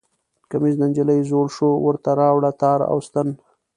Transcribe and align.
کمیس 0.49 0.75
د 0.77 0.81
نجلۍ 0.89 1.19
زوړ 1.29 1.47
شو 1.55 1.69
ورته 1.85 2.11
راوړه 2.19 2.51
تار 2.61 2.79
او 2.91 2.97
ستن 3.07 3.27